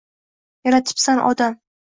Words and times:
Yaratibsan 0.69 1.23
odam 1.29 1.61